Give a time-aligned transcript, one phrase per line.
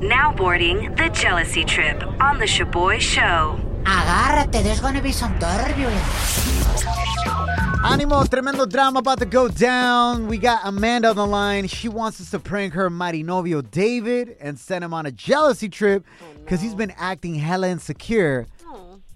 [0.00, 3.58] Now boarding the jealousy trip on the Shaboy Show.
[3.84, 6.46] Agárrate, there's gonna be some turbulence.
[7.82, 10.26] Animo, tremendo drama about to go down.
[10.26, 11.66] We got Amanda on the line.
[11.66, 15.70] She wants us to prank her mighty novio David and send him on a jealousy
[15.70, 16.04] trip
[16.40, 18.46] because he's been acting hella insecure.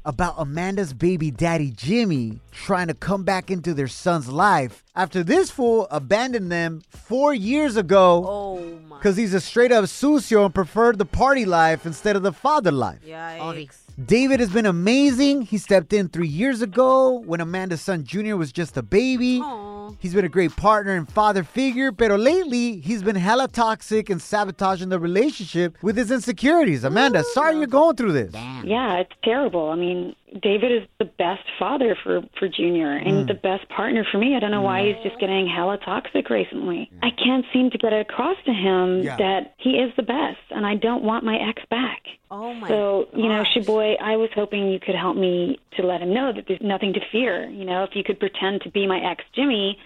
[0.04, 5.50] About Amanda's baby daddy Jimmy trying to come back into their son's life after this
[5.50, 8.96] fool abandoned them four years ago Oh my.
[8.96, 12.70] because he's a straight up sucio and preferred the party life instead of the father
[12.72, 13.00] life.
[13.06, 13.76] Yikes.
[14.06, 15.42] David has been amazing.
[15.42, 19.40] He stepped in three years ago when Amanda's son Junior was just a baby.
[19.40, 19.90] Aw.
[19.98, 24.22] He's been a great partner and father figure, but lately he's been hella toxic and
[24.22, 26.84] sabotaging the relationship with his insecurities.
[26.84, 28.32] Amanda, sorry you're going through this.
[28.32, 28.66] Damn.
[28.66, 29.68] Yeah, it's terrible.
[29.68, 33.26] I mean, David is the best father for for Junior and mm.
[33.26, 34.36] the best partner for me.
[34.36, 35.20] I don't know why he's just mm.
[35.20, 36.90] getting hella toxic recently.
[36.94, 36.98] Mm.
[37.02, 39.16] I can't seem to get it across to him Yeah.
[39.16, 42.02] that he is the best, and I don't want my ex back.
[42.30, 42.68] Oh my.
[42.68, 43.54] So, you know, gosh.
[43.56, 46.92] Shaboy, I was hoping you could help me to let him know that there's nothing
[46.92, 47.48] to fear.
[47.48, 49.78] You know, if you could pretend to be my ex Jimmy,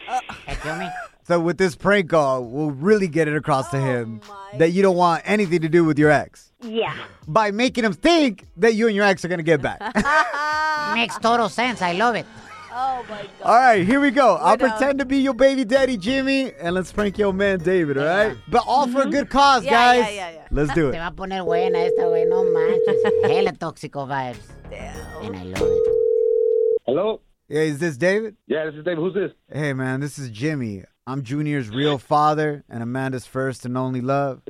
[0.46, 0.88] Hey, feel me?
[1.26, 4.20] So with this prank call, we'll really get it across to oh him
[4.58, 6.94] that you don't want anything to do with your ex yeah.
[7.26, 9.80] by making him think that you and your ex are gonna get back.
[10.94, 11.80] Makes total sense.
[11.80, 12.26] I love it.
[12.76, 13.30] Oh my god.
[13.42, 14.34] All right, here we go.
[14.34, 14.70] I'll down.
[14.70, 17.96] pretend to be your baby daddy Jimmy, and let's prank your man David.
[17.96, 19.10] All right, but all for a mm-hmm.
[19.12, 19.98] good cause, Yeah, guys.
[19.98, 20.48] yeah, yeah, yeah.
[20.50, 21.00] Let's do Te it.
[21.00, 22.28] a poner buena esta, güey.
[22.28, 23.00] No manches.
[23.30, 24.48] Hella tóxico vibes.
[25.22, 25.88] And I love it.
[26.84, 27.20] Hello?
[27.48, 28.36] Yeah, is this David?
[28.46, 28.98] Yeah, this is David.
[28.98, 29.32] Who's this?
[29.50, 30.84] Hey, man, this is Jimmy.
[31.06, 34.40] I'm Junior's real father and Amanda's first and only love.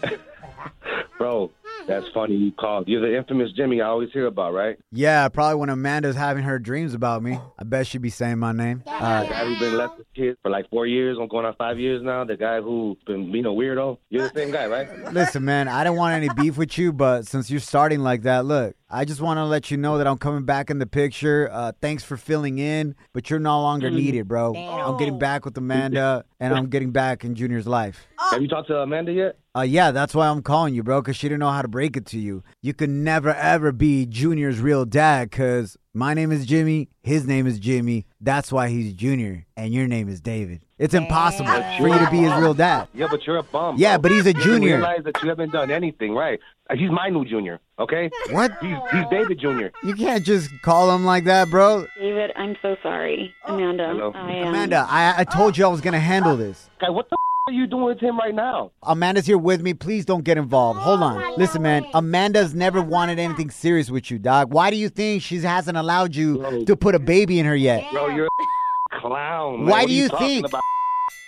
[1.18, 1.50] Bro,
[1.86, 2.88] that's funny you called.
[2.88, 4.78] You're the infamous Jimmy I always hear about, right?
[4.90, 8.52] Yeah, probably when Amanda's having her dreams about me, I bet she'd be saying my
[8.52, 8.82] name.
[8.86, 11.18] The guy who's been left with kids for like four years.
[11.20, 12.24] I'm going on five years now.
[12.24, 13.98] The guy who's been being a weirdo.
[14.08, 15.12] You're the same guy, right?
[15.12, 18.46] Listen, man, I didn't want any beef with you, but since you're starting like that,
[18.46, 21.50] look, I just want to let you know that I'm coming back in the picture.
[21.52, 24.54] Uh, thanks for filling in, but you're no longer needed, bro.
[24.56, 28.06] I'm getting back with Amanda, and I'm getting back in Junior's life.
[28.30, 29.38] Have you talked to Amanda yet?
[29.54, 31.96] Uh, yeah, that's why I'm calling you, bro, because she didn't know how to break
[31.96, 32.42] it to you.
[32.62, 37.46] You could never, ever be Junior's real dad, because my name is Jimmy, his name
[37.46, 38.06] is Jimmy.
[38.20, 40.62] That's why he's Junior, and your name is David.
[40.78, 42.86] It's impossible for you to be his real dad.
[42.94, 43.76] Yeah, but you're a bum.
[43.78, 44.02] Yeah, bro.
[44.02, 44.80] but he's a You haven't junior.
[44.80, 46.38] that you haven't done anything, right?
[46.70, 48.10] Uh, He's my new junior, okay?
[48.30, 48.52] What?
[48.60, 49.72] He's, he's David Junior.
[49.84, 51.86] You can't just call him like that, bro.
[51.98, 53.34] David, I'm so sorry.
[53.46, 54.12] Amanda, Hello.
[54.14, 56.68] I um, Amanda, I, I told you I was going to handle this.
[56.80, 57.18] Guy, what the f-
[57.48, 58.70] are you doing with him right now?
[58.82, 59.72] Amanda's here with me.
[59.72, 60.78] Please don't get involved.
[60.80, 61.38] Hold on.
[61.38, 61.86] Listen, man.
[61.94, 64.52] Amanda's never wanted anything serious with you, dog.
[64.52, 67.82] Why do you think she hasn't allowed you to put a baby in her yet?
[67.90, 69.60] Bro, you're a clown.
[69.60, 69.66] man.
[69.70, 70.46] Why What do are you talking think?
[70.48, 70.60] About?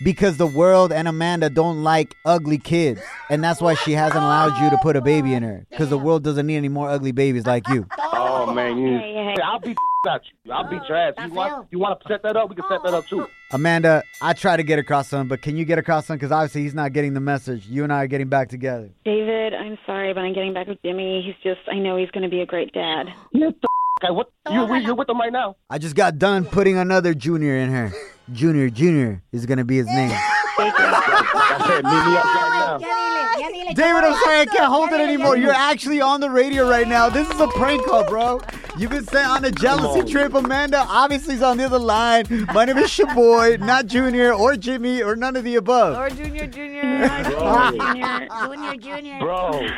[0.05, 3.01] Because the world and Amanda don't like ugly kids.
[3.29, 5.67] And that's why she hasn't allowed you to put a baby in her.
[5.71, 7.87] Because the world doesn't need any more ugly babies like you.
[7.99, 8.79] Oh, man.
[8.79, 9.43] You, Hey, hey.
[9.43, 9.77] I'll beat
[10.09, 10.53] out you.
[10.53, 11.15] I'll beat your ass.
[11.23, 12.49] You want, you want to set that up?
[12.49, 13.27] We can set that up, too.
[13.53, 16.17] Amanda, I try to get across some, but can you get across some?
[16.17, 17.67] Because obviously he's not getting the message.
[17.67, 18.89] You and I are getting back together.
[19.05, 21.21] David, I'm sorry, but I'm getting back with Jimmy.
[21.23, 23.09] He's just, I know he's going to be a great dad.
[23.33, 24.11] What the f- guy?
[24.11, 24.33] What?
[24.51, 25.57] You're, with- you're with him right now?
[25.69, 27.93] I just got done putting another junior in her.
[28.33, 30.11] Junior, Junior is going to be his name.
[30.59, 33.01] I said, meet me up right now.
[33.75, 35.37] David, I'm sorry, I can't hold it anymore.
[35.37, 37.09] You're actually on the radio right now.
[37.09, 38.41] This is a prank call, bro.
[38.77, 40.07] You've been sent on a jealousy on.
[40.07, 40.35] trip.
[40.35, 42.25] Amanda obviously is on the other line.
[42.53, 45.97] My name is Shaboy, not Junior or Jimmy or none of the above.
[45.97, 46.83] Or Junior, Junior.
[46.83, 49.19] Junior, Junior, Junior.
[49.21, 49.69] Bro,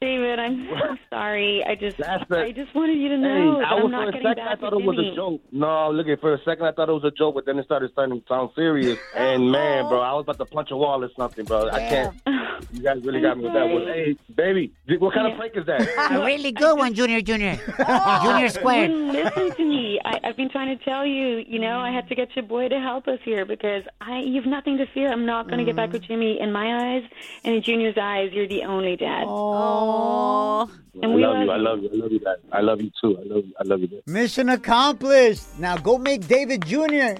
[0.00, 1.62] David, I'm so sorry.
[1.62, 4.12] I just, the- I just wanted you to hey, know that I was I'm not
[4.12, 5.12] for a second I thought it was Jimmy.
[5.12, 5.42] a joke.
[5.52, 7.66] No, look at for a second I thought it was a joke, but then it
[7.66, 8.98] started starting to sound serious.
[9.14, 11.68] And oh, man, bro, I was about to punch a wall or something, bro.
[11.68, 12.16] I can't.
[12.72, 13.84] You guys really got me with that one.
[13.84, 15.80] Hey, baby, what kind of prank is that?
[16.12, 17.58] A really good one, Junior, Junior.
[17.78, 18.90] Oh, Junior You squared.
[18.90, 19.98] wouldn't listen to me.
[20.04, 21.42] I, I've been trying to tell you.
[21.46, 24.44] You know, I had to get your boy to help us here because I, you've
[24.44, 25.10] nothing to fear.
[25.10, 25.94] I'm not going to get back mm.
[25.94, 26.38] with Jimmy.
[26.38, 27.02] In my eyes,
[27.44, 29.24] and in Junior's eyes, you're the only dad.
[29.26, 29.89] Oh.
[29.90, 30.66] I
[31.02, 31.46] And we love you.
[31.46, 31.90] love I love you.
[31.92, 32.36] I love you guys.
[32.52, 33.16] I love you too.
[33.18, 33.52] I love you.
[33.60, 33.88] I love you.
[33.88, 34.02] Guys.
[34.06, 35.44] Mission accomplished.
[35.58, 37.18] Now go make David Jr.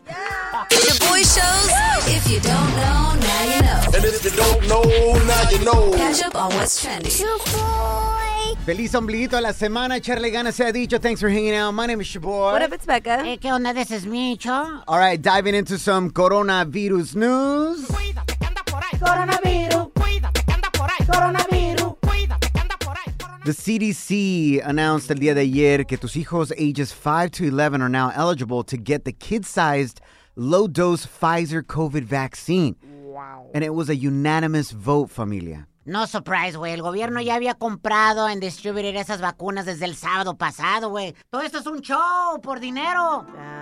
[0.71, 1.71] Shaboy Shows.
[2.17, 3.81] If you don't know, now you know.
[3.95, 4.83] And if you don't know,
[5.27, 5.93] now you know.
[5.97, 7.13] Catch up on what's trending.
[7.19, 9.97] Your boy Feliz ombliguito de la semana.
[9.97, 10.99] Echarle ganas se ha dicho.
[11.01, 11.73] Thanks for hanging out.
[11.73, 12.23] My name is your.
[12.53, 13.25] What up, it's Becca.
[13.25, 13.73] Hey, ¿Qué onda?
[13.75, 14.83] This is Micho.
[14.87, 17.89] All right, diving into some coronavirus news.
[23.43, 27.89] The CDC announced el día de ayer que tus hijos ages 5 to 11 are
[27.89, 30.03] now eligible to get the kid-sized
[30.37, 32.77] low-dose Pfizer COVID vaccine.
[32.83, 33.51] Wow.
[33.55, 35.67] And it was a unanimous vote, familia.
[35.87, 36.73] No surprise, güey.
[36.75, 41.15] El gobierno ya había comprado en distribuir esas vacunas desde el sábado pasado, güey.
[41.31, 43.25] Todo esto es un show por dinero.
[43.39, 43.60] Ah,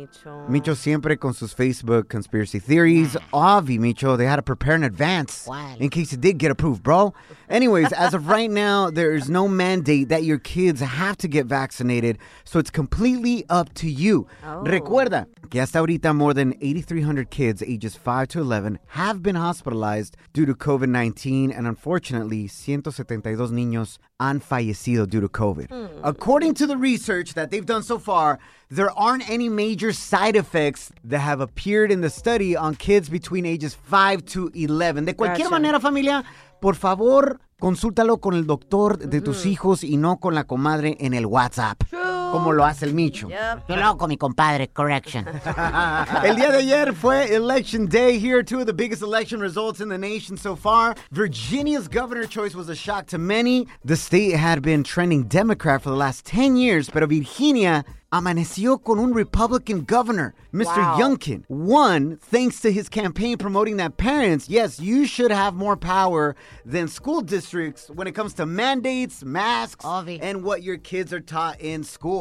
[0.00, 0.48] Micho.
[0.48, 3.16] Micho siempre con sus Facebook conspiracy theories.
[3.32, 5.80] Obvi, Micho, they had to prepare in advance ¿Cuál?
[5.80, 7.12] in case it did get approved, bro.
[7.48, 11.46] Anyways, as of right now, there is no mandate that your kids have to get
[11.46, 14.26] vaccinated, so it's completely up to you.
[14.44, 14.62] Oh.
[14.64, 20.16] Recuerda que hasta ahorita more than 8,300 kids ages 5 to 11 have been hospitalized
[20.32, 25.68] due to COVID 19, and unfortunately, 172 niños han fallecido due to COVID.
[25.68, 26.00] Hmm.
[26.04, 28.38] According to the research that they've done so far,
[28.70, 33.44] there aren't any major side effects that have appeared in the study on kids between
[33.44, 35.06] ages 5 to 11.
[35.06, 35.50] De cualquier Gotcha.
[35.50, 36.24] manera, familia,
[36.60, 39.50] por favor, consúltalo con el doctor de tus mm-hmm.
[39.50, 41.82] hijos y no con la comadre en el WhatsApp,
[42.30, 43.28] como lo hace el Micho.
[43.66, 44.68] Qué loco, mi compadre.
[44.72, 45.26] Correction.
[46.24, 48.18] El día de ayer fue Election Day.
[48.18, 50.94] Here are two of the biggest election results in the nation so far.
[51.10, 53.66] Virginia's governor choice was a shock to many.
[53.84, 58.98] The state had been trending Democrat for the last 10 years, pero Virginia amaneció con
[58.98, 60.78] un Republican governor, Mr.
[60.78, 60.98] Wow.
[60.98, 61.44] Youngkin.
[61.48, 66.34] One, thanks to his campaign promoting that parents, yes, you should have more power
[66.64, 70.18] than school districts when it comes to mandates, masks, Obvi.
[70.20, 72.19] and what your kids are taught in school.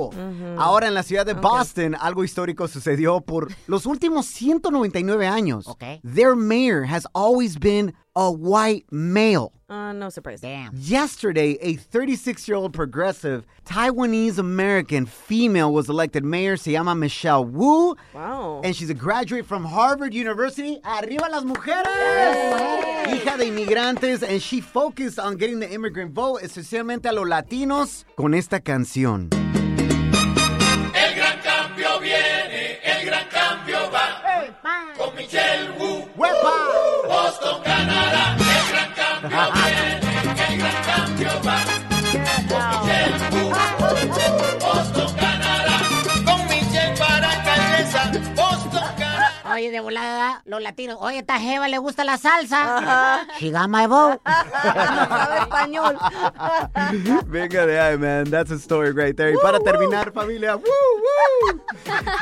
[0.57, 5.67] Ahora en la ciudad de Boston, algo histórico sucedió por los últimos 199 años.
[5.67, 5.83] Ok.
[6.03, 9.53] Their mayor has always been a white male.
[9.69, 10.41] Uh, no surprise.
[10.41, 10.71] Damn.
[10.73, 16.57] Yesterday, a 36 year old progressive Taiwanese American female was elected mayor.
[16.57, 17.95] Se llama Michelle Wu.
[18.15, 18.61] Wow.
[18.63, 20.79] And she's a graduate from Harvard University.
[20.83, 21.85] Arriba las mujeres!
[23.13, 24.23] Hija de inmigrantes.
[24.23, 29.29] And she focused on getting the immigrant vote, especialmente a los latinos, con esta canción.
[49.79, 50.97] De volada, los latinos.
[50.99, 53.25] Oye, esta jeva le gusta la salsa.
[53.39, 53.87] She got my.
[53.87, 55.97] Sabe español.
[57.27, 58.29] Venga de ahí, man.
[58.29, 59.31] That's a story right there.
[59.31, 61.61] Y para terminar, familia, woo, woo.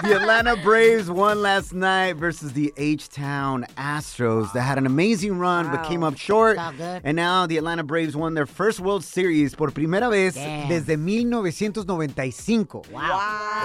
[0.04, 4.54] The Atlanta Braves won last night versus the H-Town Astros.
[4.54, 6.58] They had an amazing run, but came up short.
[6.58, 7.02] It's all good.
[7.04, 10.70] And now the Atlanta Braves won their first World Series por primera vez Damn.
[10.70, 12.94] desde 1995.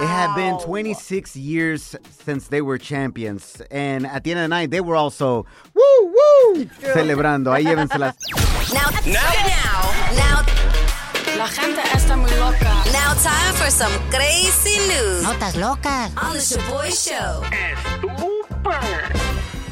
[0.01, 1.95] It had been 26 years
[2.25, 3.61] since they were champions.
[3.69, 7.51] And at the end of the night, they were also, woo, woo, celebrando.
[7.53, 8.15] Ahí llévenselas.
[8.73, 9.21] Now, now,
[10.15, 10.45] now,
[11.37, 12.71] La gente está muy loca.
[12.93, 16.11] now, time for some crazy news Notas locas.
[16.21, 17.41] on the Shaboy Show.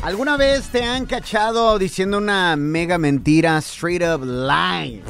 [0.03, 5.03] ¿Alguna vez te han cachado diciendo una mega mentira, straight up lying?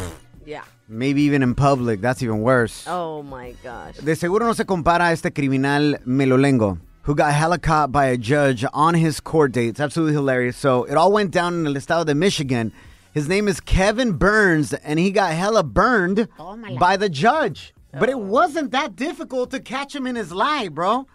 [0.45, 0.63] Yeah.
[0.89, 2.85] Maybe even in public, that's even worse.
[2.87, 3.95] Oh my gosh.
[4.03, 8.63] De seguro no se compara a este criminal melolengo who got helicoptered by a judge
[8.73, 9.69] on his court date.
[9.69, 10.57] It's absolutely hilarious.
[10.57, 12.71] So it all went down in el estado de Michigan.
[13.13, 16.79] His name is Kevin Burns, and he got hella burned Tómala.
[16.79, 17.73] by the judge.
[17.93, 21.07] But it wasn't that difficult to catch him in his lie, bro.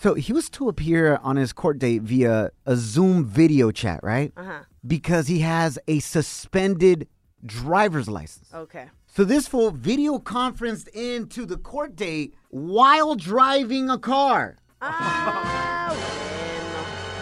[0.00, 4.32] So he was to appear on his court date via a Zoom video chat, right?
[4.34, 4.60] Uh-huh.
[4.86, 7.06] Because he has a suspended
[7.44, 8.48] driver's license.
[8.54, 8.86] Okay.
[9.08, 14.56] So this fool video conferenced into the court date while driving a car.
[14.80, 15.92] Ah,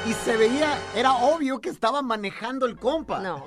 [0.06, 3.18] Y se veía, era obvio que estaba manejando el compa.
[3.20, 3.38] bueno.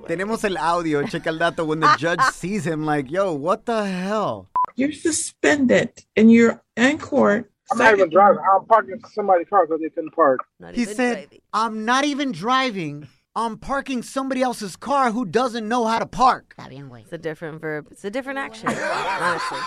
[0.00, 0.02] No.
[0.06, 3.84] Tenemos el audio, checa el dato, when the judge sees him like, yo, what the
[3.84, 4.48] hell?
[4.76, 7.50] You're suspended and you're in court.
[7.72, 8.38] I'm not even driving.
[8.38, 10.40] I'm parking somebody's car because they couldn't park.
[10.60, 11.40] Not He said, driving.
[11.52, 13.08] I'm not even driving.
[13.34, 16.54] I'm parking somebody else's car who doesn't know how to park.
[16.56, 17.02] Está bien, güey.
[17.02, 17.88] It's a different verb.
[17.90, 18.68] It's a different action,
[19.20, 19.58] honestly.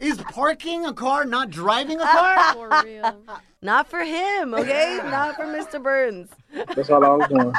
[0.00, 3.14] Is parking a car not driving a car?
[3.62, 4.98] Not for him, okay?
[5.04, 5.82] Not for Mr.
[5.82, 6.30] Burns.
[6.74, 7.52] That's all I was doing.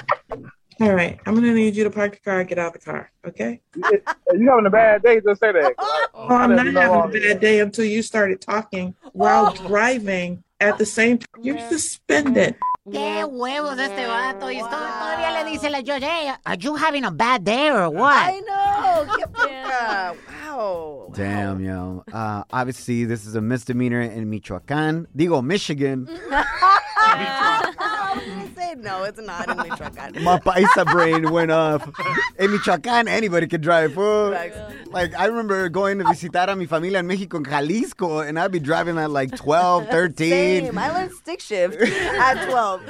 [0.79, 2.79] All right, I'm gonna need you to park the car and get out of the
[2.79, 3.61] car, okay?
[3.75, 4.01] If
[4.33, 5.75] you having a bad day, just say that.
[6.13, 9.67] Oh, oh, I'm not having a bad day until you started talking while oh.
[9.67, 11.43] driving at the same time.
[11.43, 12.55] You're suspended.
[12.89, 14.47] Qué huevos este vato.
[14.47, 17.89] Y esto- todavía le dice la George, hey, are you having a bad day or
[17.89, 18.15] what?
[18.15, 19.05] I know.
[19.17, 20.15] Qué poca.
[20.51, 21.11] Wow.
[21.13, 22.03] Damn, yo.
[22.11, 25.07] Uh, obviously, this is a misdemeanor in Michoacan.
[25.15, 26.07] Digo, Michigan.
[26.29, 30.23] I was gonna say no, it's not in Michoacan.
[30.23, 31.89] My paisa brain went off.
[32.37, 33.93] In Michoacan, anybody can drive.
[33.93, 34.31] fool.
[34.31, 34.57] Facts.
[34.87, 38.51] Like, I remember going to visitar a mi familia in Mexico, en Jalisco, and I'd
[38.51, 40.29] be driving at like 12, 13,
[40.65, 40.77] Same.
[40.77, 42.81] I learned stick shift at 12.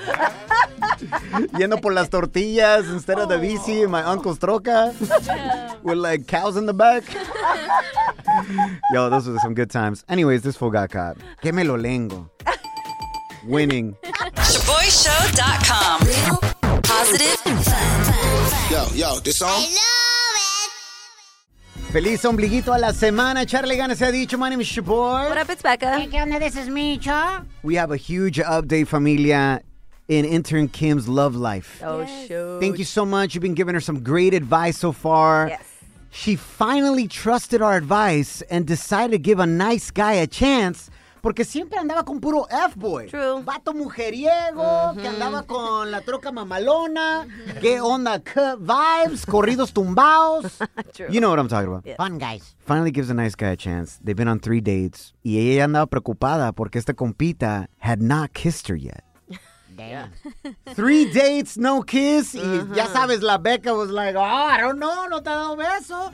[1.57, 4.93] yendo por las tortillas instead of the bici in my uncle's troca
[5.83, 7.03] with like cows in the back.
[8.93, 10.03] Yo, those were some good times.
[10.09, 11.17] Anyways, this fool got caught.
[11.41, 12.29] Que me lo lengo.
[13.45, 13.95] Winning.
[14.35, 16.01] ShaboyShow.com.
[16.07, 16.37] Real,
[16.81, 18.71] positive, fun.
[18.71, 19.63] Yo, yo, this song?
[21.91, 23.45] Feliz ombliguito a la semana.
[23.45, 24.37] Charlie Gana se ha dicho.
[24.37, 25.27] My name is your boy.
[25.27, 26.07] What up, it's Becca.
[26.09, 26.39] ¿Qué onda?
[26.39, 27.45] This is Micho.
[27.63, 29.61] We have a huge update, familia,
[30.11, 31.81] in intern Kim's love life.
[31.81, 32.59] Oh, shoot.
[32.59, 33.33] Thank you so much.
[33.33, 35.47] You've been giving her some great advice so far.
[35.47, 35.63] Yes.
[36.11, 40.89] She finally trusted our advice and decided to give a nice guy a chance.
[41.21, 43.07] Porque siempre andaba con puro F-boy.
[43.07, 43.41] True.
[43.43, 45.05] Vato mujeriego, que mm-hmm.
[45.05, 47.25] andaba con la troca mamalona.
[47.25, 47.59] Mm-hmm.
[47.61, 48.19] ¿Qué onda?
[48.19, 50.59] Cut vibes, corridos tumbados.
[50.93, 51.07] True.
[51.09, 51.85] You know what I'm talking about.
[51.85, 51.95] Yeah.
[51.95, 52.55] Fun guys.
[52.59, 53.97] Finally gives a nice guy a chance.
[54.03, 55.13] They've been on three dates.
[55.23, 59.05] Y ella andaba preocupada porque esta compita had not kissed her yet.
[59.89, 60.11] Damn.
[60.75, 62.33] Three dates, no kiss.
[62.33, 62.41] Y
[62.75, 66.13] ya sabes, la Becca was like, oh, I don't know, no te ha dado beso.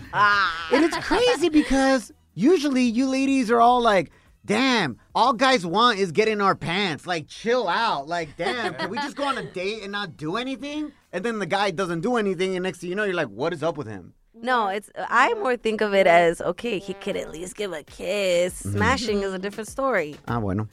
[0.72, 4.12] And it's crazy because usually you ladies are all like,
[4.46, 7.06] damn, all guys want is get in our pants.
[7.06, 8.08] Like, chill out.
[8.08, 10.94] Like, damn, can we just go on a date and not do anything?
[11.12, 13.54] And then the guy doesn't do anything, and next thing you know, you're like, what
[13.54, 14.14] is up with him?
[14.40, 17.84] No, it's I more think of it as okay, he could at least give a
[17.84, 18.62] kiss.
[18.62, 18.78] Mm-hmm.
[18.78, 20.16] Smashing is a different story.
[20.28, 20.68] Ah, bueno.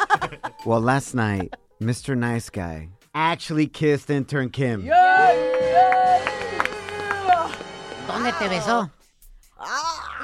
[0.66, 2.16] well, last night, Mr.
[2.16, 4.82] Nice Guy actually kissed intern Kim.
[8.06, 8.90] ¿Dónde te besó?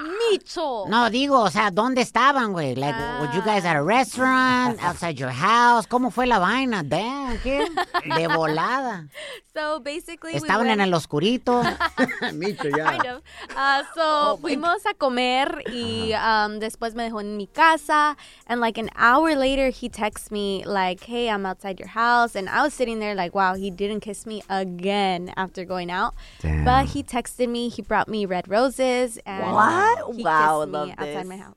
[0.02, 0.86] Micho.
[0.88, 2.74] No, digo, o sea, ¿dónde estaban, güey?
[2.74, 4.82] Like, were you guys at a restaurant?
[4.82, 5.86] Outside your house?
[5.86, 6.82] ¿Cómo fue la vaina?
[6.82, 7.64] Damn, ¿qué?
[8.04, 9.08] De volada.
[9.54, 10.80] So basically, We Estaban we went...
[10.80, 11.62] en went, el oscurito.
[12.32, 12.90] Micho, ya.
[12.92, 13.22] kind of.
[13.54, 18.16] Uh, so fuimos a comer y um, después me dejó en mi casa.
[18.46, 22.48] And like an hour later, he texts me like, "Hey, I'm outside your house." And
[22.48, 26.64] I was sitting there like, "Wow, he didn't kiss me again after going out." Damn.
[26.64, 27.68] But he texted me.
[27.68, 29.18] He brought me red roses.
[29.26, 29.91] And What?
[30.14, 31.26] He Wow, kissed me love outside this.
[31.28, 31.56] my house.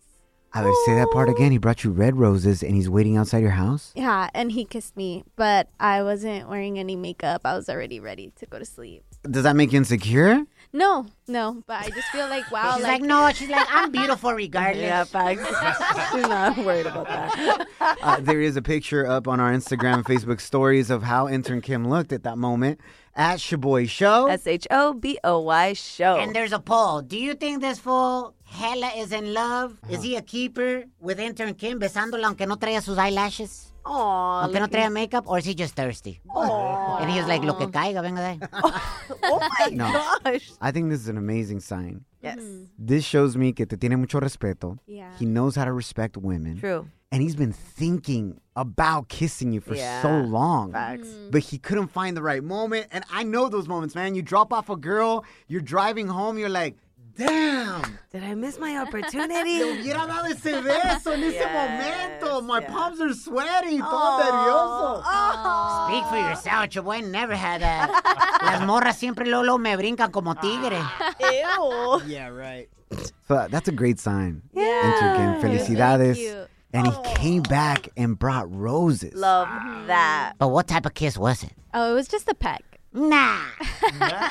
[0.53, 1.51] I would say that part again.
[1.51, 3.91] He brought you red roses and he's waiting outside your house.
[3.93, 7.41] Yeah, and he kissed me, but I wasn't wearing any makeup.
[7.43, 9.03] I was already ready to go to sleep.
[9.29, 10.45] Does that make you insecure?
[10.71, 13.91] No, no, but I just feel like wow, She's like, like, no, she's like, I'm
[13.91, 14.83] beautiful regardless.
[14.83, 15.41] Yeah, facts.
[16.13, 17.67] She's not worried about that.
[18.01, 21.61] Uh, there is a picture up on our Instagram, and Facebook stories of how intern
[21.61, 22.79] Kim looked at that moment
[23.15, 24.27] at Shaboy Show.
[24.27, 26.17] S H O B O Y show.
[26.17, 27.01] And there's a poll.
[27.01, 29.73] Do you think this fool hella is in love?
[29.83, 29.93] Uh-huh.
[29.93, 33.71] Is he a keeper with intern Kim besándola aunque no traía sus eyelashes?
[33.87, 35.25] Aw, Aunque no look traía makeup?
[35.27, 36.19] Or is he just thirsty?
[36.35, 38.49] And he was like, lo que caiga, venga de ahí.
[39.23, 39.91] Oh, oh my No.
[40.23, 40.51] gosh.
[40.59, 42.03] I think this is an amazing sign.
[42.23, 42.39] Yes.
[42.79, 44.79] This shows me que te tiene mucho respeto.
[44.87, 45.11] Yeah.
[45.19, 46.59] He knows how to respect women.
[46.59, 46.87] True.
[47.15, 50.73] And he's been thinking about kissing you for so long.
[50.73, 51.07] Facts.
[51.07, 51.31] Mm.
[51.31, 52.87] But he couldn't find the right moment.
[52.91, 54.15] And I know those moments, man.
[54.15, 56.75] You drop off a girl, you're driving home, you're like,
[57.15, 57.97] damn.
[58.11, 59.61] Did I miss my opportunity?
[59.61, 62.41] Hubiera dado ese beso en ese Yes, momento.
[62.41, 62.67] My yeah.
[62.69, 65.87] palms are sweaty, todo nervioso.
[65.87, 67.07] Speak for yourself, Chihuahua.
[67.07, 67.87] Never had that.
[68.43, 70.79] Las morras siempre luego, luego me brincan como tigre.
[70.81, 71.15] Ah.
[71.21, 72.01] Ew.
[72.07, 72.67] Yeah, right.
[73.29, 74.41] So that's a great sign.
[74.53, 74.83] Yeah.
[74.83, 75.49] Intern Kim.
[75.49, 76.15] Felicidades.
[76.15, 76.49] cute.
[76.75, 77.13] And he oh.
[77.15, 79.13] came back and brought roses.
[79.13, 79.47] Love
[79.87, 80.33] that.
[80.37, 81.53] But what type of kiss was it?
[81.73, 82.63] oh, it was just a peck.
[82.93, 83.39] Nah.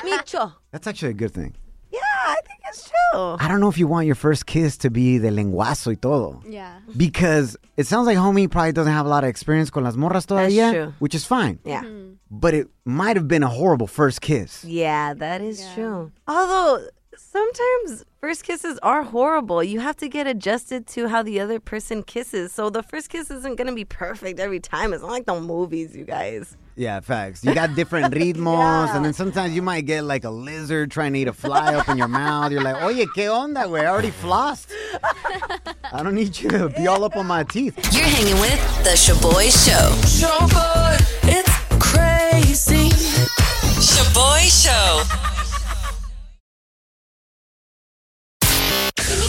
[0.03, 0.53] Micho.
[0.71, 1.55] That's actually a good thing.
[1.91, 3.37] Yeah, I think it's true.
[3.39, 6.41] I don't know if you want your first kiss to be de lenguazo y todo.
[6.47, 6.79] Yeah.
[6.97, 10.25] Because it sounds like homie probably doesn't have a lot of experience con las morras
[10.25, 10.93] todavía, true.
[10.99, 11.59] which is fine.
[11.63, 11.83] Yeah.
[11.83, 12.13] Mm-hmm.
[12.31, 14.65] But it might have been a horrible first kiss.
[14.65, 16.11] Yeah, that is true.
[16.27, 16.85] Although
[17.17, 19.63] sometimes first kisses are horrible.
[19.63, 22.51] You have to get adjusted to how the other person kisses.
[22.51, 24.93] So the first kiss isn't going to be perfect every time.
[24.93, 26.57] It's not like the movies, you guys.
[26.75, 27.43] Yeah, facts.
[27.43, 31.19] You got different ritmos, and then sometimes you might get like a lizard trying to
[31.19, 32.51] eat a fly up in your mouth.
[32.51, 33.81] You're like, oye, ¿qué onda, güey?
[33.81, 34.71] I already flossed.
[35.93, 37.77] I don't need you to be all up on my teeth.
[37.93, 39.91] You're hanging with The Shaboy Show.
[40.27, 42.89] Shaboy, it's crazy.
[43.79, 45.34] Shaboy Show.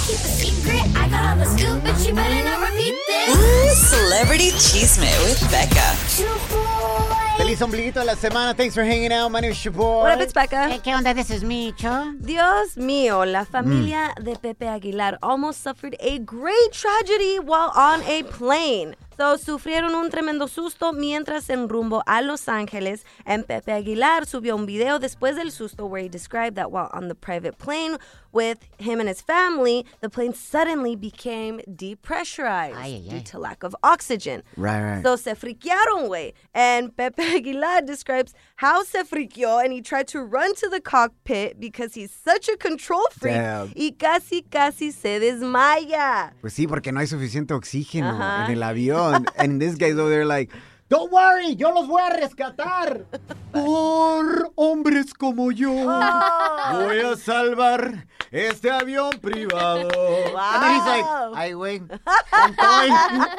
[0.07, 0.83] Keep a secret?
[0.97, 3.35] I got all the scoop, but you better not repeat this.
[3.35, 5.89] Ooh, Celebrity Cheesemate with Becca.
[6.07, 8.55] Shaboy Feliz ombliguito de la semana.
[8.55, 9.33] Thanks for hanging out.
[9.33, 10.03] My name is your boy.
[10.03, 10.69] What up, it's Becca.
[10.69, 11.13] Hey, ¿Qué onda?
[11.13, 12.15] This is Micho.
[12.21, 14.23] Dios mío, la familia mm.
[14.23, 18.95] de Pepe Aguilar almost suffered a great tragedy while on a plane.
[19.17, 23.05] So, sufrieron un tremendo susto mientras en rumbo a Los Ángeles.
[23.25, 27.09] And Pepe Aguilar subió un video después del susto where he described that while on
[27.09, 27.97] the private plane
[28.33, 33.23] with him and his family, the plane suddenly became depressurized Ay, ay, due ay.
[33.23, 34.43] to lack of oxygen.
[34.59, 35.03] Right, right.
[35.03, 36.35] So se friquearon, güey.
[36.55, 41.59] And Pepe Aguilar describes how se friqueó and he tried to run to the cockpit
[41.59, 43.35] because he's such a control freak.
[43.35, 43.73] Damn.
[43.75, 46.33] Y casi, casi se desmaya.
[46.43, 48.11] Pues sí, porque no hay suficiente oxígeno
[48.45, 49.06] en el avión.
[49.37, 50.51] And this guy's over there like,
[50.89, 53.05] Don't worry, yo los voy a rescatar.
[53.53, 59.89] Por hombres como yo, voy a salvar este avión privado.
[60.37, 61.81] And then he's like, ay, güey,
[62.33, 62.89] on toy,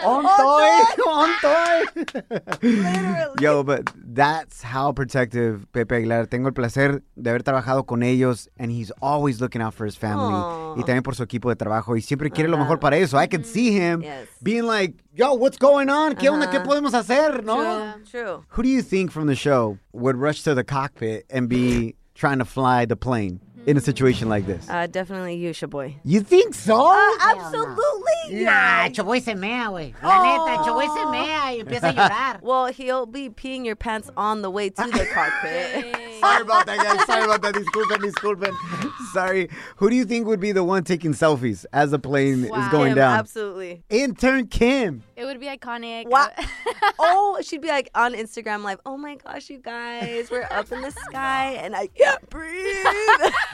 [0.05, 3.33] on toy, on toy.
[3.41, 6.27] Yo, but that's how protective Pepe Aguilar.
[6.27, 9.95] Tengo el placer de haber trabajado con ellos, and he's always looking out for his
[9.95, 10.33] family.
[10.33, 10.75] Aw.
[10.77, 11.95] Y también por su equipo de trabajo.
[11.95, 13.17] Y siempre quiere lo mejor para eso.
[13.17, 14.01] I could see mm-hmm.
[14.01, 14.27] him Yes.
[14.41, 16.15] being like, yo, what's going on?
[16.15, 16.49] ¿Qué onda?
[16.49, 17.43] ¿Qué podemos hacer?
[17.43, 17.95] ¿No?
[18.09, 18.43] True.
[18.49, 22.39] Who do you think from the show would rush to the cockpit and be trying
[22.39, 24.67] to fly the plane in a situation like this?
[24.69, 25.95] Uh, definitely you, boy.
[26.05, 26.89] You think so?
[27.21, 28.43] Absolutely.
[28.45, 29.93] Nah, Choboy se mea, güey.
[30.01, 32.39] La neta, Choboy se mea y empieza a llorar.
[32.41, 35.95] Well, he'll be peeing your pants on the way to the cockpit.
[36.19, 37.05] Sorry about that, guys.
[37.05, 37.53] Sorry about that.
[37.55, 38.91] Disculpen, disculpen.
[39.13, 39.49] Sorry.
[39.77, 42.91] Who do you think would be the one taking selfies as the plane is going
[42.91, 43.19] Him, down?
[43.19, 43.83] Absolutely.
[43.89, 45.03] Intern Kim.
[45.15, 46.07] It would be iconic.
[46.07, 46.37] What?
[46.99, 48.79] oh, she'd be like on Instagram, live.
[48.85, 52.85] oh my gosh, you guys, we're up in the sky and I can't breathe.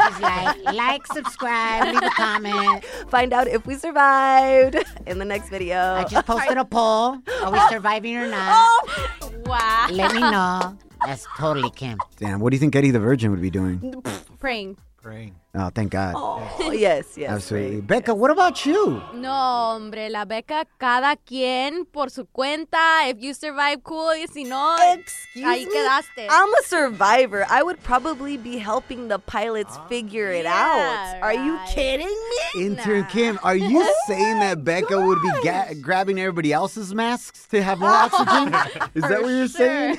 [0.07, 2.83] He's like, like, subscribe, leave a comment.
[3.09, 4.75] Find out if we survived
[5.07, 5.77] in the next video.
[5.77, 7.17] I just posted a poll.
[7.43, 8.43] Are we surviving or not?
[8.51, 9.87] Oh, Wow.
[9.91, 10.77] Let me know.
[11.05, 11.97] That's totally Kim.
[12.17, 14.01] Damn, what do you think Eddie the Virgin would be doing?
[14.39, 14.77] Praying.
[15.01, 15.35] Praying.
[15.55, 16.13] Oh, thank God.
[16.17, 17.29] oh, yes, yes.
[17.29, 17.81] Oh, Absolutely.
[17.81, 19.01] Becca, what about you?
[19.13, 23.09] No, hombre, la Becca, cada quien por su cuenta.
[23.09, 24.13] If you survive, cool.
[24.15, 25.71] Y si no, Excuse ahí me?
[25.73, 26.25] quedaste.
[26.29, 27.45] I'm a survivor.
[27.49, 29.85] I would probably be helping the pilots ah.
[29.89, 31.21] figure it Yeah, out.
[31.21, 32.07] Are you kidding
[32.55, 32.65] me?
[32.65, 37.61] Intern Kim, are you saying that Becca would be ga- grabbing everybody else's masks to
[37.61, 38.55] have more oxygen?
[38.95, 39.97] Is that what you're saying?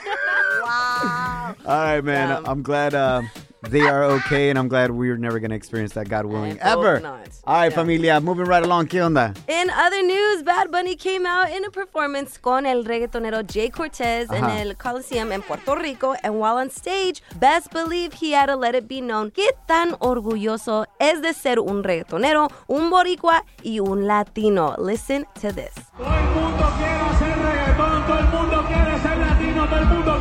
[0.78, 1.54] Wow.
[1.66, 2.28] All right, man.
[2.28, 2.46] Damn.
[2.46, 3.22] I'm glad uh,
[3.70, 7.00] they are okay, and I'm glad we're never going to experience that, God willing, ever.
[7.00, 7.28] not.
[7.46, 7.74] All right, Yeah.
[7.76, 8.88] familia, moving right along.
[8.88, 9.32] ¿Qué onda?
[9.48, 14.30] In other news, Bad Bunny came out in a performance con el reggaetonero Jhay Cortez
[14.30, 18.56] in el Coliseum in Puerto Rico, and while on stage, best believe he had to
[18.56, 23.78] let it be known qué tan orgulloso es de ser un reggaetonero, un boricua y
[23.80, 24.74] un latino.
[24.78, 25.72] Listen to this.
[25.96, 30.13] Todo el mundo quiere hacer reggaetón, todo el mundo quiere ser latino, todo el mundo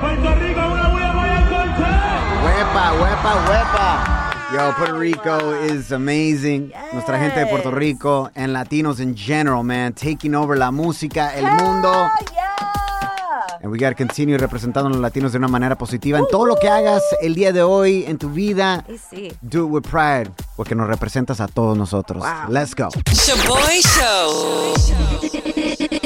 [0.00, 2.44] Puerto Rico, una buena Jay Cortés.
[2.44, 4.28] Huepa, huepa, huepa.
[4.52, 6.72] Yo, Puerto Rico is amazing.
[6.92, 7.70] Nuestra gente de Puerto.
[7.70, 11.92] Rico and Latinos in general, man, taking over la música, el mundo.
[11.92, 13.58] Ah, yeah.
[13.60, 16.46] And we got to continue representando a los latinos de una manera positiva en todo
[16.46, 18.84] lo que hagas el día de hoy en tu vida.
[18.88, 19.32] Y sí.
[19.42, 22.22] Do it with pride, porque nos representas a todos nosotros.
[22.22, 22.50] Wow.
[22.50, 22.88] Let's go.
[23.12, 24.74] Shaboy Show.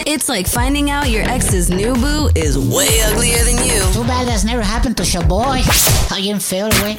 [0.04, 3.80] It's like finding out your ex's new boo is way uglier than you.
[3.92, 5.62] Too bad that's never happened to Shaboy.
[6.08, 6.98] How you feel, güey?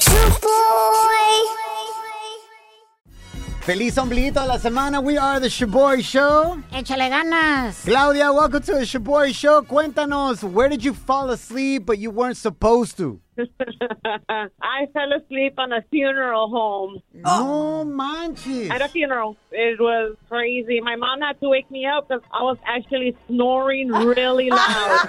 [3.62, 5.02] Feliz ombliguito de la semana.
[5.02, 6.62] We are the Shaboy Show.
[6.72, 7.84] Échale ganas.
[7.86, 9.62] Claudia, welcome to the Shaboy Show.
[9.63, 13.20] Cuéntanos, where did you fall asleep but you weren't supposed to?
[14.62, 17.02] I fell asleep on a funeral home.
[17.13, 18.69] No manches.
[18.69, 19.38] At a funeral.
[19.52, 20.80] It was crazy.
[20.82, 25.08] My mom had to wake me up because I was actually snoring really loud.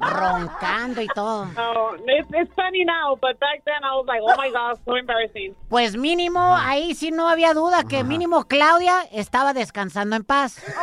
[0.00, 1.48] Roncando y todo.
[1.56, 4.94] oh, it's, it's funny now, but back then I was like, oh my God, so
[4.96, 5.54] embarrassing.
[5.68, 10.62] Pues mínimo, ahí sí no había duda que mínimo Claudia estaba descansando en paz.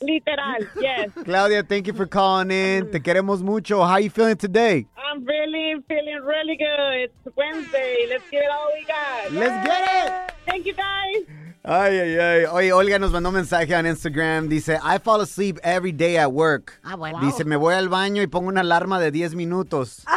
[0.00, 1.10] Literal, yes.
[1.24, 2.90] Claudia, thank you for calling in.
[2.90, 3.81] Te queremos mucho.
[3.84, 4.86] How you feeling today?
[4.96, 7.10] I'm really feeling really good.
[7.10, 8.06] It's Wednesday.
[8.08, 9.32] Let's give it all we got.
[9.32, 10.34] Let's get it.
[10.46, 11.26] Thank you, guys.
[11.64, 12.46] Ay, ay, ay.
[12.46, 14.48] Oye, Olga nos mandó un mensaje en Instagram.
[14.48, 16.80] Dice, I fall asleep every day at work.
[16.82, 17.20] Ah, bueno.
[17.20, 20.04] Dice, me voy al baño y pongo una alarma de 10 minutos.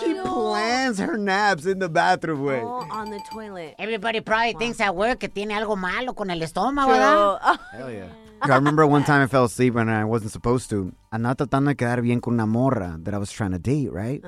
[0.00, 2.60] She plans her naps in the bathroom, güey.
[2.62, 3.74] Oh, on the toilet.
[3.78, 7.38] Everybody probably thinks at work que tiene algo malo con el estómago, ¿verdad?
[7.40, 8.08] Oh, Hell yeah.
[8.50, 10.92] I remember one time I fell asleep and I wasn't supposed to.
[11.12, 14.22] Andaba tratando de quedar bien con una morra that I was trying to date, right?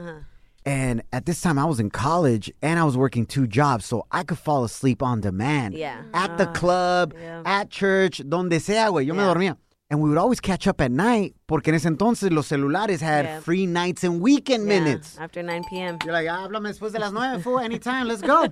[0.66, 4.06] And at this time, I was in college and I was working two jobs, so
[4.10, 5.74] I could fall asleep on demand.
[5.74, 6.00] Yeah.
[6.14, 7.42] At the club, yeah.
[7.44, 9.04] at church, donde sea, güey.
[9.06, 9.56] Yo me dormía.
[9.90, 13.24] And we would always catch up at night porque en ese entonces los celulares had
[13.26, 13.40] Yeah.
[13.40, 15.18] free nights and weekend Yeah, minutes.
[15.18, 15.98] After 9 p.m.
[16.04, 18.46] You're like, "Ah, háblame después de las nueve, fool, anytime, let's go.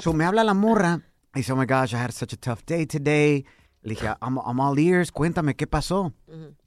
[0.00, 1.02] So me habla la morra.
[1.36, 3.44] Y said, oh my gosh, I had such a tough day today.
[3.84, 6.12] Le dije, I'm, I'm all ears, cuéntame, ¿qué pasó?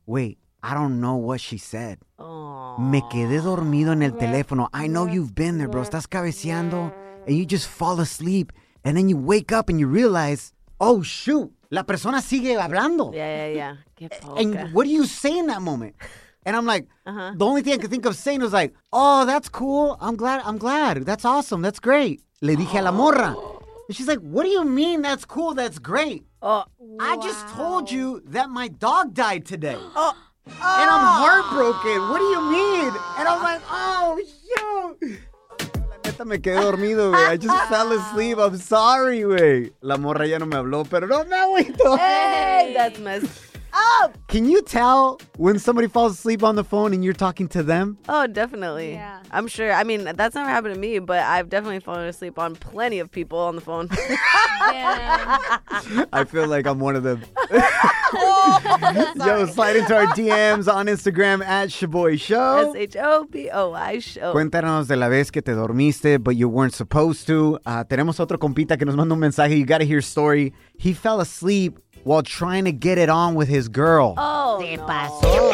[0.06, 1.98] Wait, I don't know what she said.
[2.80, 4.70] Me quedé dormido en el teléfono.
[4.74, 5.82] I know you've been there, bro.
[5.82, 6.94] Estás cabeceando
[7.28, 8.52] and you just fall asleep.
[8.86, 13.12] And then you wake up and you realize, oh shoot, la persona sigue hablando.
[13.14, 13.76] Yeah, yeah, yeah.
[13.98, 15.96] Qué And what do you say in that moment?
[16.46, 17.34] And I'm like, Uh-huh.
[17.36, 19.98] the only thing I could think of saying was like, oh, that's cool.
[20.00, 20.42] I'm glad.
[20.46, 21.04] I'm glad.
[21.06, 21.62] That's awesome.
[21.64, 22.22] That's great.
[22.42, 23.36] Le dije a la morra.
[23.88, 25.54] And she's like, what do you mean that's cool?
[25.54, 26.26] That's great.
[26.42, 26.66] Oh,
[27.00, 29.78] I just told you that my dog died today.
[29.80, 30.14] Oh.
[30.48, 31.18] And I'm oh.
[31.24, 32.10] heartbroken.
[32.10, 32.94] What do you mean?
[33.18, 35.20] And I'm like, oh, shoot.
[35.90, 37.28] La neta me quedé dormido, güey.
[37.28, 38.38] I just fell asleep.
[38.38, 39.74] I'm sorry, güey.
[39.82, 41.98] La morra ya no me habló, pero no me agüito.
[41.98, 43.47] Hey, that's messed
[44.02, 44.18] up.
[44.28, 47.98] Can you tell when somebody falls asleep on the phone and you're talking to them?
[48.10, 48.94] Oh, definitely.
[48.94, 49.22] Yeah.
[49.32, 49.72] I'm sure.
[49.72, 53.12] I mean, that's never happened to me, but I've definitely fallen asleep on plenty of
[53.12, 53.88] people on the phone.
[54.62, 57.24] I feel like I'm one of them.
[59.16, 62.72] Yo, slide into our DMs on Instagram at Shaboy Show.
[62.72, 64.34] S H O B O I show.
[64.34, 67.60] Cuéntanos de la vez que te dormiste, but you weren't supposed to.
[67.66, 69.58] Ah, tenemos otro compita que nos manda un mensaje.
[69.58, 70.54] You gotta hear his story.
[70.78, 74.14] He fell asleep while trying to get it on with his girl.
[74.18, 74.86] Oh, ¿Qué no.
[74.88, 75.52] pasó?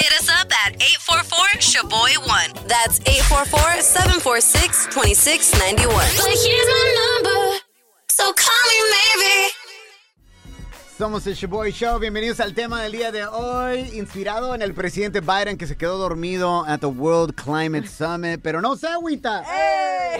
[0.00, 2.66] Hit us up at 844-SHABOY1.
[2.66, 5.86] That's 844-746-2691.
[5.86, 7.60] But here's my number,
[8.08, 9.52] so call me maybe.
[11.02, 11.98] Somos el Shaboy Show.
[11.98, 15.98] Bienvenidos al tema del día de hoy, inspirado en el presidente Biden que se quedó
[15.98, 18.40] dormido at the World Climate Summit.
[18.40, 19.42] Pero no se agüita.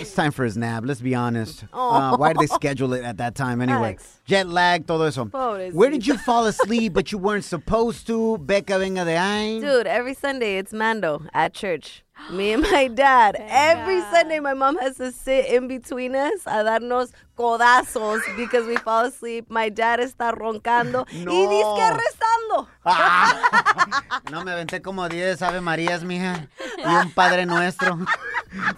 [0.01, 1.62] It's time for his nap, let's be honest.
[1.73, 3.90] Uh, why did they schedule it at that time anyway?
[3.95, 4.18] Alex.
[4.27, 5.27] Jet lag, todo eso.
[5.27, 5.73] Pobrecito.
[5.75, 8.38] Where did you fall asleep but you weren't supposed to?
[8.38, 9.61] Becca venga de ahí.
[9.61, 12.03] Dude, every Sunday it's Mando at church.
[12.30, 13.37] Me and my dad.
[13.48, 18.76] Every Sunday my mom has to sit in between us a darnos codazos because we
[18.76, 19.46] fall asleep.
[19.50, 21.32] My dad está roncando y No.
[21.32, 22.68] disque rezando.
[22.85, 24.20] Ah.
[24.30, 26.48] No, me aventé como 10 Ave Marías, mija.
[26.78, 27.98] Y un Padre Nuestro.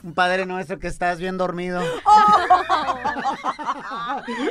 [0.02, 1.80] Un Padre Nuestro que estás bien dormido.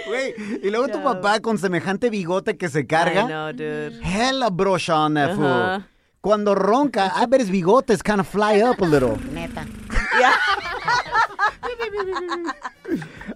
[0.08, 3.22] Güey, y luego tu papá con semejante bigote que se carga.
[3.24, 4.00] I know, dude.
[4.04, 5.84] Hella brocha on that fool.
[6.24, 9.18] Cuando ronca, I bet his bigotes kind of fly up a little.
[9.34, 9.68] Neta.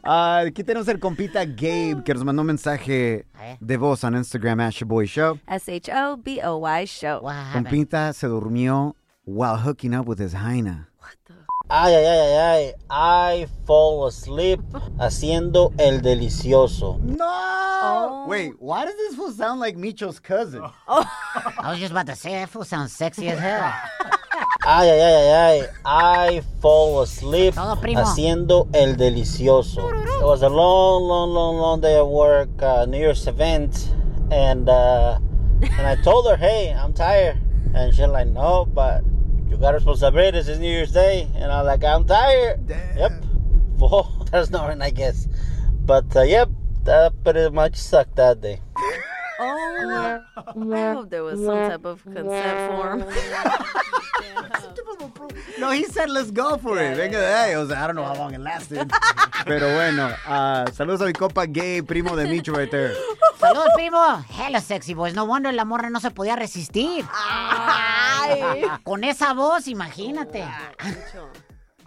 [0.09, 3.25] Ah, aquí tenemos el compita Gabe que nos mandó un mensaje
[3.59, 5.37] de voz en Instagram at Shaboy Show.
[5.47, 7.21] S H O B O Y show.
[7.51, 8.95] Compita se durmió
[9.25, 10.86] while hooking up with his hyena.
[11.69, 12.75] Ay, ay, ay, ay, ay.
[12.89, 14.61] I fall asleep
[14.99, 16.97] haciendo el delicioso.
[17.03, 18.25] No!
[18.29, 20.63] Wait, why does this fool sound like Micho's cousin?
[20.87, 21.03] Oh.
[21.59, 23.73] I was just about to say, that fool sounds sexy as hell.
[24.65, 25.67] Ay, ay, ay, ay, ay.
[25.85, 29.89] I fall asleep haciendo el delicioso.
[30.21, 33.93] It was a long, long, long, long day of work, uh, New Year's event,
[34.31, 35.19] and uh,
[35.61, 37.37] and I told her, hey, I'm tired,
[37.73, 39.03] and she's like, no, but
[39.49, 40.47] you got responsibilities.
[40.47, 42.67] It's New Year's Day, and I'm like, I'm tired.
[42.69, 43.11] Yep,
[43.79, 44.27] full.
[44.31, 45.27] That's not I guess,
[45.85, 46.49] but uh, yep,
[46.83, 48.61] that pretty much sucked that day.
[49.97, 53.03] Oh, I hope there was some type of consent form.
[55.59, 56.95] No, he said let's go for it.
[56.95, 57.55] Venga de ahí.
[57.55, 58.91] O sea, I don't know how long it lasted.
[59.45, 62.93] Pero bueno, ah, saludos a mi compa Gabe, primo de Micho right there.
[63.39, 64.23] Saludos, primo.
[64.29, 65.15] Hello, sexy boys.
[65.15, 67.05] No wonder la morra no se podía resistir.
[68.83, 70.43] Con esa voz, imagínate.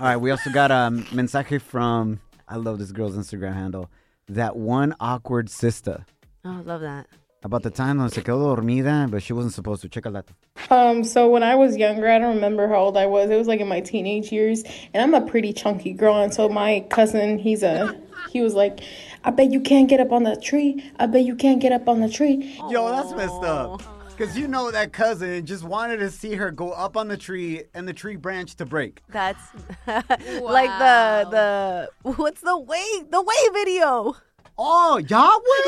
[0.00, 3.90] All right, we also got a mensaje from, I love this girl's Instagram handle,
[4.28, 6.06] that one awkward sister.
[6.44, 7.06] Oh, love that.
[7.42, 9.88] About the time donde se quedó dormida, but she wasn't supposed to.
[9.88, 10.26] Check out that.
[10.70, 13.30] Um, so when I was younger, I don't remember how old I was.
[13.30, 16.16] It was like in my teenage years, and I'm a pretty chunky girl.
[16.20, 17.98] And so my cousin, he's a,
[18.30, 18.80] he was like,
[19.24, 20.84] "I bet you can't get up on the tree.
[20.98, 23.82] I bet you can't get up on the tree." Yo, that's messed up.
[24.10, 27.62] Because you know that cousin just wanted to see her go up on the tree
[27.72, 29.00] and the tree branch to break.
[29.08, 29.40] That's
[29.86, 34.14] like the the what's the way the way video.
[34.62, 35.62] Oh, Yahweh!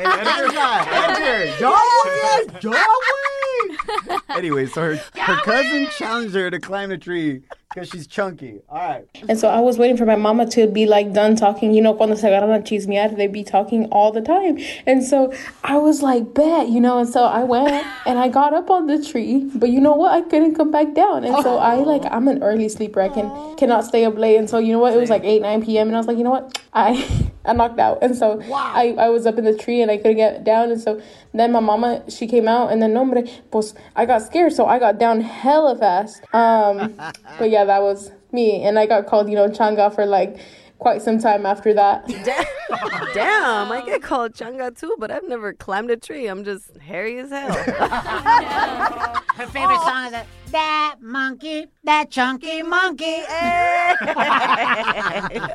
[0.00, 4.18] Yeah, El Edgar, Edgar, Yahweh, Yahweh.
[4.30, 8.62] Anyway, so her, her cousin challenged her to climb the tree because she's chunky.
[8.70, 9.06] All right.
[9.28, 11.74] And so I was waiting for my mama to be like done talking.
[11.74, 14.58] You know, cuando se agarran a chismear, they be talking all the time.
[14.86, 15.30] And so
[15.62, 16.98] I was like, bet, you know.
[16.98, 20.12] And so I went and I got up on the tree, but you know what?
[20.12, 21.24] I couldn't come back down.
[21.24, 23.02] And so I like I'm an early sleeper.
[23.02, 24.36] I can cannot stay up late.
[24.36, 24.94] And so you know what?
[24.94, 25.88] It was like eight nine p.m.
[25.88, 26.58] And I was like, you know what?
[26.72, 27.98] I I knocked out.
[28.02, 30.70] And so I I was up in the tree and I couldn't get down.
[30.70, 31.00] And so
[31.32, 34.66] then my mama she came out and then no, hombre, pues I got scared, so
[34.66, 36.22] I got down hella fast.
[36.34, 36.94] Um,
[37.38, 40.38] but yeah, that was me, and I got called, you know, changa for like
[40.78, 42.06] quite some time after that.
[43.14, 46.26] Damn, I get called changa too, but I've never climbed a tree.
[46.26, 49.14] I'm just hairy as hell.
[49.40, 53.22] Her favorite song is that, that monkey, that chunky monkey.
[53.26, 53.94] eh."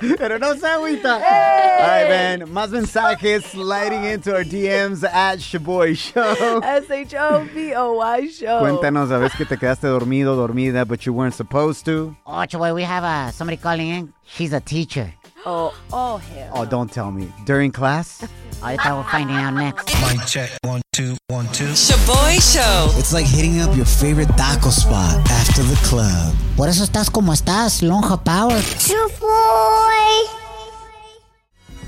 [0.17, 1.13] Pero no se agüita.
[1.13, 2.49] All right, man.
[2.49, 6.59] Más mensajes sliding into our DMs at Shaboy Show.
[6.63, 8.59] S H O B O Y show.
[8.61, 12.15] Cuéntanos a veces que te quedaste dormido, dormida, but you weren't supposed to.
[12.25, 14.13] Oh, boy, we have uh, somebody calling in.
[14.25, 15.13] She's a teacher.
[15.47, 16.51] Oh, oh hell.
[16.55, 17.31] Oh, don't tell me.
[17.45, 18.25] During class?
[18.61, 19.93] Ahorita we're finding out next.
[20.01, 20.49] Mic check.
[20.63, 21.69] One, two, one, two.
[21.77, 22.89] Shaboy Show.
[22.97, 26.33] It's like hitting up your favorite taco spot after the club.
[26.57, 28.59] Por eso estás como estás, lonja power.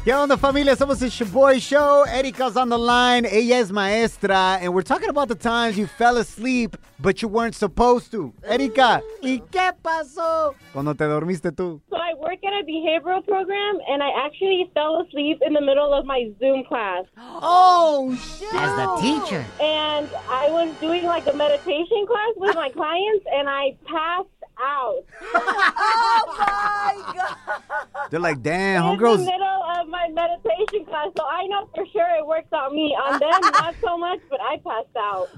[0.07, 0.73] ¿Qué onda, familia?
[0.73, 2.05] Somos el Shaboy Show.
[2.05, 3.25] Erika's on the line.
[3.25, 4.57] Ella es maestra.
[4.61, 8.31] And we're talking about the times you fell asleep, but you weren't supposed to.
[8.41, 10.55] Erika, ¿y qué pasó?
[10.71, 11.81] Cuando te dormiste tú.
[11.89, 15.93] So I work at a behavioral program, and I actually fell asleep in the middle
[15.93, 17.03] of my Zoom class.
[17.17, 18.47] Oh, shit.
[18.53, 19.45] As the teacher.
[19.59, 24.29] And I was doing like a meditation class with my clients, and I passed
[24.61, 25.03] out.
[25.35, 27.63] oh my god.
[28.09, 32.07] They're like, damn, in the middle of my meditation class, so I know for sure
[32.17, 32.95] it worked on me.
[32.95, 35.29] On them, not so much, but I passed out.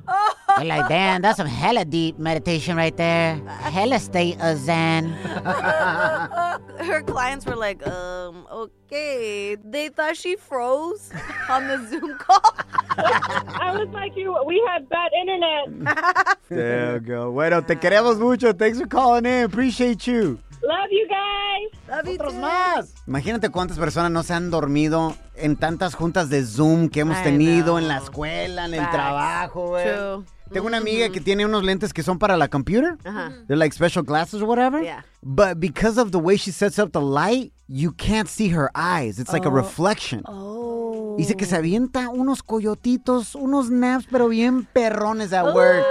[0.58, 3.36] They're like, damn, that's some hella deep meditation right there.
[3.48, 5.10] Hella state of zen.
[5.10, 8.74] Her clients were like, um, okay.
[8.90, 11.12] They thought she froze
[11.50, 12.42] on the Zoom call.
[12.98, 14.36] I was like, you.
[14.46, 16.38] We had bad internet.
[16.50, 17.32] There you go.
[17.32, 18.54] Bueno, te queremos mucho.
[18.54, 19.44] Thanks for calling in.
[19.46, 20.40] Appreciate you.
[20.64, 21.80] Love you guys.
[21.88, 22.40] Love you Otros too.
[22.42, 22.94] más.
[23.08, 27.24] Imagínate cuántas personas no se han dormido en tantas juntas de Zoom que hemos I
[27.24, 27.78] tenido know.
[27.78, 28.92] en la escuela, en el Facts.
[28.94, 29.86] trabajo, güey.
[29.86, 30.26] True.
[30.52, 32.98] Tengo una amiga que tiene unos lentes que son para la computer.
[33.06, 33.32] Ajá.
[33.48, 34.82] They're like special glasses or whatever.
[34.82, 35.04] Yeah.
[35.22, 39.20] But because of the way she sets up the light, you can't see her eyes.
[39.20, 39.52] It's like a Oh.
[39.52, 40.24] reflection.
[40.26, 41.16] Oh.
[41.18, 45.86] Dice que se avienta unos coyotitos, unos naps, pero bien perrones at work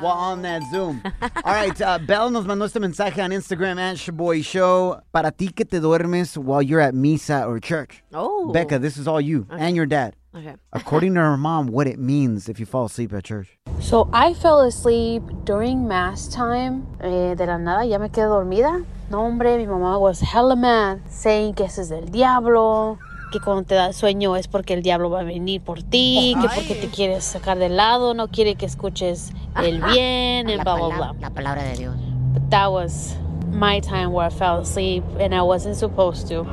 [0.00, 1.02] while on that Zoom.
[1.44, 5.00] All right, uh, Belle nos mandó este mensaje on Instagram at Shaboy Show.
[5.12, 8.02] Para ti que te duermes while you're at misa or church.
[8.14, 8.50] Oh.
[8.52, 10.14] Becca, this is all you and your dad.
[10.38, 10.54] Okay.
[10.72, 13.58] According to her mom, what it means if you fall asleep at church.
[13.80, 16.86] So I fell asleep during mass time.
[17.00, 18.84] Eh, de la nada ya me quedé dormida.
[19.10, 22.98] No, hombre, mi mamá was hella mad, saying que ese es del diablo,
[23.32, 26.48] que cuando te da sueño es porque el diablo va a venir por ti, que
[26.54, 30.76] porque te quieres sacar del lado, no quiere que escuches el bien, and La, blah,
[30.76, 31.20] blah, pala- blah.
[31.20, 31.96] la palabra de Dios.
[32.34, 33.16] But that was
[33.50, 36.44] my time where I fell asleep and I wasn't supposed to.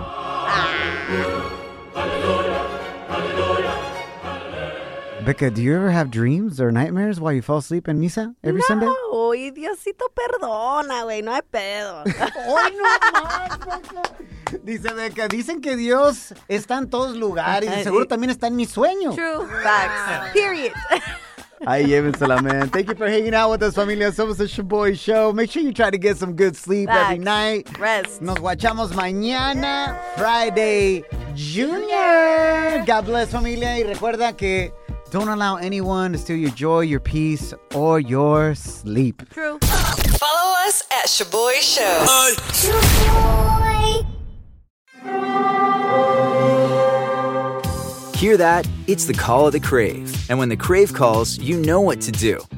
[5.25, 8.61] Becca, do you ever have dreams or nightmares while you fall asleep in misa every
[8.61, 8.85] Sunday?
[8.85, 12.03] No, y Diosito perdona, güey, no hay pedo.
[14.63, 18.67] Dice Becca, dicen que Dios está en todos lugares y seguro también está en mi
[18.67, 19.15] sueño.
[19.15, 20.31] True facts.
[20.33, 20.73] Period.
[21.65, 22.69] Ahí llévensela, man.
[22.69, 24.11] Thank you for hanging out with us, familia.
[24.11, 25.33] Somos the Shaboy Show.
[25.33, 27.67] Make sure you try to get some good sleep every night.
[27.79, 28.21] Rest.
[28.21, 31.03] Nos guachamos mañana, Friday
[31.35, 32.83] Junior.
[32.85, 33.79] God bless, familia.
[33.79, 34.71] Y recuerda que
[35.15, 39.23] don't allow anyone to steal your joy, your peace, or your sleep.
[39.29, 39.57] True.
[39.61, 42.05] Follow us at Shaboy Show.
[48.17, 48.67] Hear that?
[48.87, 50.29] It's the call of the Crave.
[50.29, 52.41] And when the Crave calls, you know what to do.